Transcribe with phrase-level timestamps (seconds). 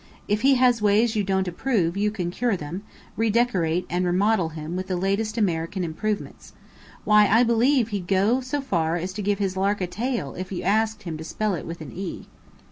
[0.27, 2.81] If he has ways you don't approve, you can cure them;
[3.15, 6.53] redecorate and remodel him with the latest American improvements.
[7.03, 10.51] Why, I believe he'd go so far as to give his Lark a tail if
[10.51, 12.25] you asked him to spell it with an 'e'."